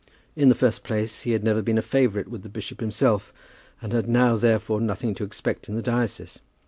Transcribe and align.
In 0.35 0.49
the 0.49 0.55
first 0.55 0.83
place, 0.83 1.21
he 1.21 1.31
had 1.33 1.43
never 1.43 1.61
been 1.61 1.77
a 1.77 1.81
favourite 1.83 2.27
with 2.27 2.41
the 2.41 2.49
bishop 2.49 2.79
himself, 2.79 3.31
and 3.83 3.93
had 3.93 4.09
now, 4.09 4.35
therefore, 4.35 4.81
nothing 4.81 5.13
to 5.13 5.23
expect 5.23 5.69
in 5.69 5.75
the 5.75 5.83
diocese. 5.83 6.39